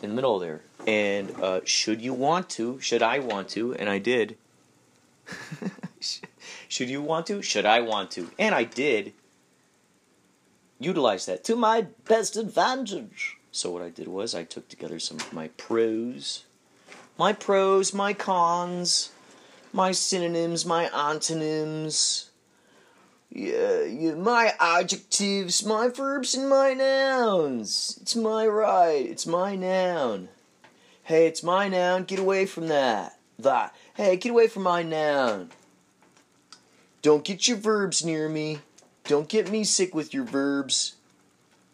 [0.03, 0.61] in the middle there.
[0.87, 4.37] And uh, should you want to, should I want to, and I did.
[6.69, 7.43] should you want to?
[7.43, 8.31] Should I want to?
[8.39, 9.13] And I did
[10.81, 13.37] utilize that to my best advantage.
[13.53, 16.45] So what I did was I took together some of my pros,
[17.19, 19.11] my pros, my cons,
[19.73, 22.31] my synonyms, my antonyms,
[23.31, 27.99] yeah, yeah, my adjectives, my verbs, and my nouns.
[28.03, 29.07] It's my right.
[29.07, 30.29] It's my noun.
[31.05, 32.05] Hey, it's my noun.
[32.05, 33.19] Get away from that.
[33.39, 33.75] That.
[33.95, 35.51] Hey, get away from my noun.
[37.03, 38.61] Don't get your verbs near me.
[39.05, 40.95] Don't get me sick with your verbs.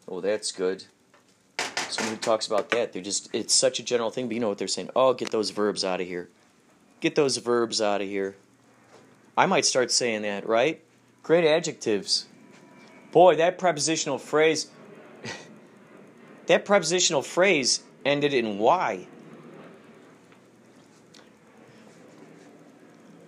[0.08, 0.84] Oh, that's good.
[1.90, 4.48] Someone who talks about that, they're just, it's such a general thing, but you know
[4.48, 4.90] what they're saying?
[4.96, 6.28] Oh, get those verbs out of here.
[7.00, 8.36] Get those verbs out of here.
[9.36, 10.82] I might start saying that, right?
[11.22, 12.26] Great adjectives.
[13.12, 14.68] Boy, that prepositional phrase,
[16.46, 19.06] that prepositional phrase ended in Y.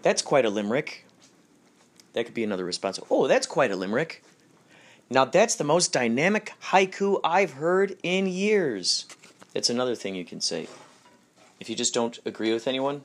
[0.03, 1.05] That's quite a limerick.
[2.13, 2.99] That could be another response.
[3.11, 4.23] Oh, that's quite a limerick.
[5.09, 9.07] Now, that's the most dynamic haiku I've heard in years.
[9.53, 10.69] That's another thing you can say.
[11.59, 13.03] If you just don't agree with anyone,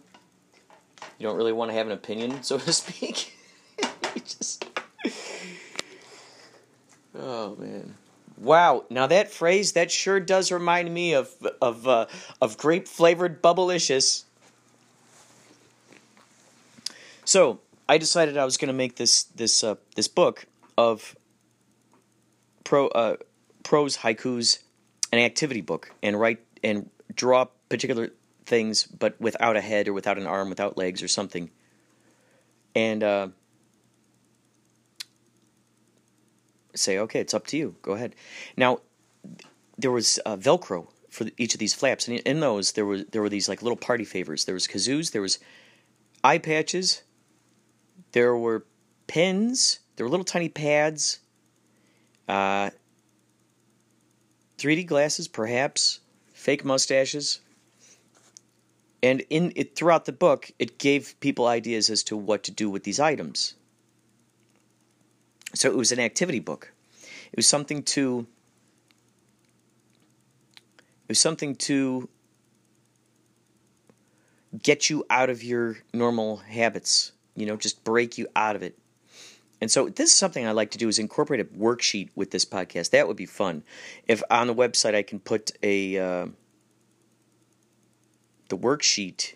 [1.17, 3.35] you don't really want to have an opinion, so to speak.
[4.15, 4.65] just.
[7.17, 7.95] Oh, man.
[8.37, 8.85] Wow.
[8.89, 11.31] Now, that phrase, that sure does remind me of,
[11.61, 12.05] of, uh,
[12.41, 14.25] of grape flavored bubblicious.
[17.35, 17.59] So,
[17.89, 20.45] I decided I was going to make this this uh, this book
[20.77, 21.17] of
[22.63, 23.17] pro uh,
[23.61, 24.59] prose haikus,
[25.11, 28.11] an activity book, and write and draw particular
[28.45, 31.49] things, but without a head or without an arm, without legs or something,
[32.73, 33.27] and uh,
[36.73, 37.75] say, okay, it's up to you.
[37.81, 38.15] Go ahead.
[38.55, 38.79] Now,
[39.77, 43.21] there was uh, Velcro for each of these flaps, and in those there were there
[43.21, 44.45] were these like little party favors.
[44.45, 45.37] There was kazoos, there was
[46.23, 47.01] eye patches,
[48.15, 48.65] there were
[49.07, 51.19] pins, there were little tiny pads,
[52.29, 52.69] uh,
[54.57, 55.99] 3D glasses, perhaps,
[56.33, 57.41] fake mustaches.
[59.03, 62.69] And in it throughout the book, it gave people ideas as to what to do
[62.69, 63.55] with these items.
[65.53, 66.71] So it was an activity book.
[67.03, 68.25] It was something to
[71.03, 72.07] it was something to
[74.63, 78.77] get you out of your normal habits, you know, just break you out of it.
[79.61, 82.45] And so this is something I like to do is incorporate a worksheet with this
[82.45, 82.89] podcast.
[82.91, 83.63] That would be fun.
[84.07, 86.27] If on the website I can put a uh,
[88.49, 89.33] the worksheet.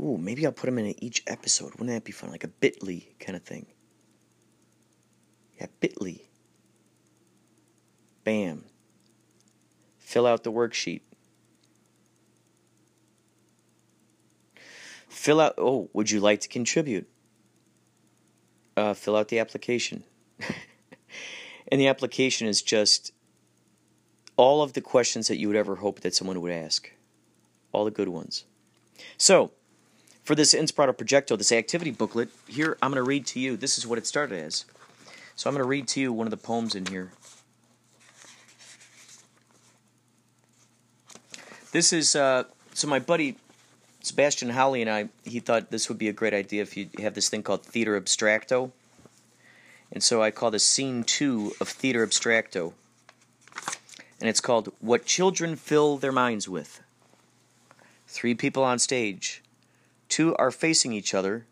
[0.00, 1.72] Ooh, maybe I'll put them in each episode.
[1.72, 2.30] Wouldn't that be fun?
[2.30, 3.66] Like a Bitly kind of thing.
[5.60, 6.22] Yeah, Bitly.
[8.22, 8.64] Bam.
[9.98, 11.00] Fill out the worksheet.
[15.18, 15.54] Fill out.
[15.58, 17.08] Oh, would you like to contribute?
[18.76, 20.04] Uh, fill out the application.
[21.68, 23.10] and the application is just
[24.36, 26.92] all of the questions that you would ever hope that someone would ask.
[27.72, 28.44] All the good ones.
[29.16, 29.50] So,
[30.22, 33.56] for this Inspirato Projecto, this activity booklet, here I'm going to read to you.
[33.56, 34.66] This is what it started as.
[35.34, 37.10] So I'm going to read to you one of the poems in here.
[41.72, 43.36] This is, uh, so my buddy
[44.00, 47.14] Sebastian Howley and I, he thought this would be a great idea if you have
[47.14, 48.70] this thing called Theater Abstracto.
[49.92, 52.74] And so I call this scene two of Theater Abstracto.
[54.20, 56.80] And it's called What Children Fill Their Minds With.
[58.06, 59.42] Three people on stage.
[60.08, 61.46] Two are facing each other,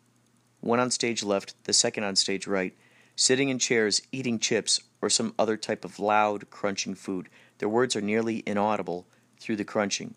[0.61, 2.75] one on stage left, the second on stage right,
[3.15, 7.29] sitting in chairs, eating chips or some other type of loud, crunching food.
[7.59, 9.07] Their words are nearly inaudible
[9.39, 10.15] through the crunching.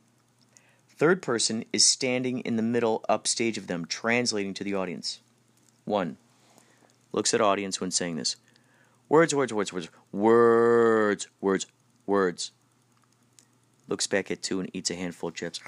[1.00, 5.22] Third person is standing in the middle upstage of them, translating to the audience.
[5.86, 6.18] One
[7.14, 8.36] looks at audience when saying this.
[9.08, 11.68] Words, words, words, words, words, words,
[12.06, 12.52] words.
[13.88, 15.62] Looks back at two and eats a handful of chips.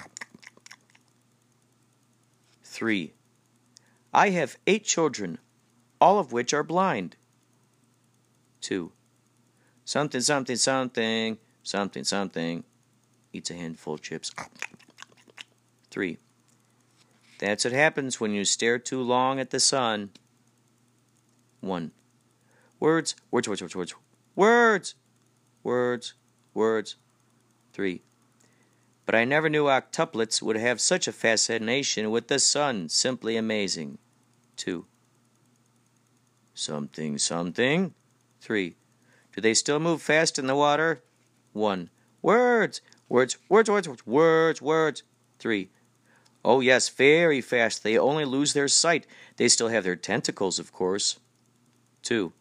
[2.65, 3.13] Three.
[4.13, 5.37] I have eight children,
[6.01, 7.15] all of which are blind.
[8.59, 8.91] Two.
[9.85, 12.65] Something, something, something, something, something.
[13.31, 14.33] Eats a handful of chips.
[15.91, 16.17] Three.
[17.39, 20.11] That's what happens when you stare too long at the sun.
[21.59, 21.91] One.
[22.79, 23.95] Words, words, words, words, words,
[24.35, 24.95] words,
[25.63, 26.13] words,
[26.53, 26.95] words.
[27.73, 28.01] Three.
[29.05, 32.87] But I never knew octuplets would have such a fascination with the sun.
[32.89, 33.97] Simply amazing.
[34.55, 34.85] Two.
[36.53, 37.93] Something, something.
[38.39, 38.75] Three.
[39.33, 41.01] Do they still move fast in the water?
[41.53, 41.89] One.
[42.21, 45.03] Words, words, words, words, words, words, words.
[45.39, 45.69] Three.
[46.43, 47.83] Oh, yes, very fast.
[47.83, 49.05] They only lose their sight.
[49.37, 51.19] They still have their tentacles, of course.
[52.01, 52.33] Two.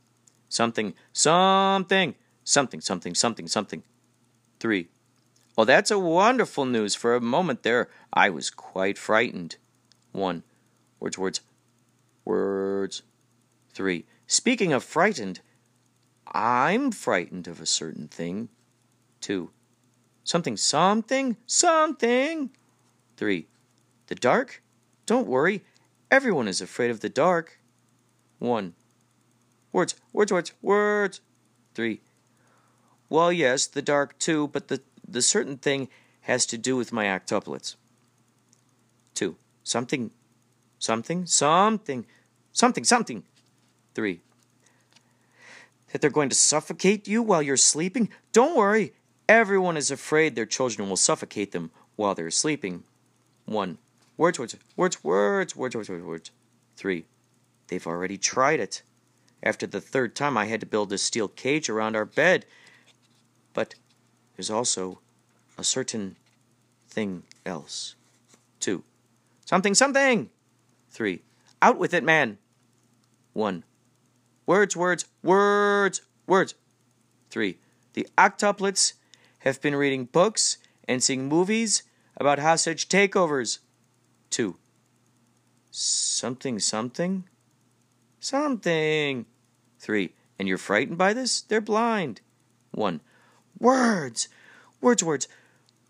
[0.49, 3.83] Something, something, something, something, something, something.
[4.59, 4.89] Three.
[5.57, 6.95] Oh, that's a wonderful news.
[6.95, 9.57] For a moment there, I was quite frightened.
[10.13, 10.43] One.
[10.99, 11.41] Words, words,
[12.25, 13.03] words.
[13.73, 14.07] Three.
[14.27, 15.41] Speaking of frightened,
[16.33, 18.49] I'm frightened of a certain thing.
[19.21, 19.51] Two.
[20.25, 22.51] Something, something, something.
[23.17, 23.47] Three.
[24.11, 24.61] The dark?
[25.07, 25.63] Don't worry.
[26.11, 27.61] Everyone is afraid of the dark.
[28.41, 28.75] One.
[29.73, 31.21] Words, words, words, words.
[31.75, 32.01] Three.
[33.09, 35.89] Well, yes, the dark too, but the, the certain thing
[36.23, 37.77] has to do with my octuplets.
[39.15, 39.37] Two.
[39.63, 40.11] Something,
[40.81, 42.05] something, something,
[42.51, 43.23] something, something.
[43.95, 44.23] Three.
[45.93, 48.09] That they're going to suffocate you while you're sleeping?
[48.33, 48.93] Don't worry.
[49.29, 52.83] Everyone is afraid their children will suffocate them while they're sleeping.
[53.45, 53.79] One.
[54.21, 56.31] Words, words, words, words, words, words, words, words.
[56.77, 57.07] Three.
[57.69, 58.83] They've already tried it.
[59.43, 62.45] After the third time, I had to build a steel cage around our bed.
[63.55, 63.77] But
[64.37, 64.99] there's also
[65.57, 66.17] a certain
[66.87, 67.95] thing else.
[68.61, 68.85] Two.
[69.47, 70.29] Something, something!
[70.91, 71.23] Three.
[71.63, 72.37] Out with it, man!
[73.33, 73.65] One.
[74.45, 76.55] Words, words, words, words.
[77.31, 77.57] Three.
[77.95, 78.93] The octuplets
[79.39, 81.85] have been reading books and seeing movies
[82.19, 83.61] about hostage takeovers.
[84.31, 84.57] Two.
[85.71, 87.25] Something, something?
[88.21, 89.27] Something.
[89.79, 90.13] Three.
[90.39, 91.41] And you're frightened by this?
[91.43, 92.21] They're blind.
[92.71, 93.01] One.
[93.59, 94.29] Words.
[94.81, 95.29] Words, words.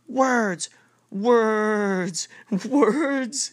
[0.09, 0.70] Words.
[1.11, 2.28] Words.
[2.68, 3.53] Words.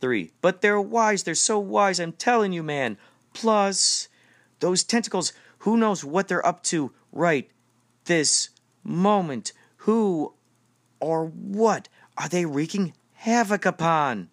[0.00, 0.32] Three.
[0.40, 1.22] But they're wise.
[1.22, 2.00] They're so wise.
[2.00, 2.98] I'm telling you, man.
[3.32, 4.08] Plus,
[4.60, 7.50] those tentacles, who knows what they're up to right
[8.06, 8.50] this
[8.82, 9.52] moment?
[9.78, 10.34] Who
[11.00, 14.30] or what are they wreaking havoc upon?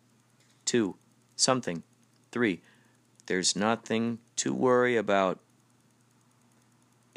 [0.63, 0.95] Two.
[1.35, 1.83] Something.
[2.31, 2.61] Three.
[3.25, 5.39] There's nothing to worry about.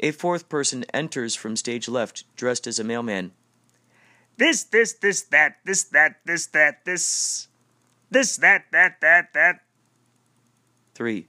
[0.01, 3.31] A fourth person enters from stage left, dressed as a mailman.
[4.37, 7.47] This, this, this, that, this, that, this, that, this,
[8.09, 9.61] this, that, that, that, that.
[10.93, 11.27] Three.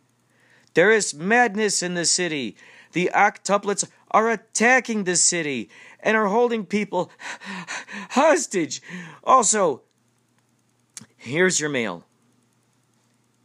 [0.74, 2.56] There is madness in the city.
[2.92, 5.70] The octuplets are attacking the city
[6.00, 7.12] and are holding people
[8.10, 8.82] hostage.
[9.22, 9.82] Also,
[11.22, 12.04] here's your mail.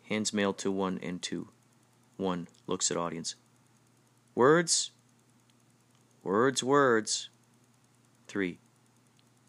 [0.09, 1.49] Hands mail to one and two.
[2.17, 3.36] One looks at audience.
[4.34, 4.91] Words?
[6.23, 7.30] Words, words.
[8.28, 8.57] Three.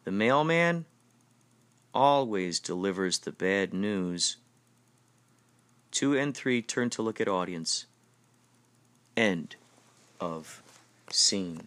[0.04, 0.84] The mailman
[1.94, 4.36] always delivers the bad news.
[5.90, 7.86] Two and three turn to look at audience.
[9.16, 9.56] End
[10.20, 10.62] of
[11.10, 11.66] scene.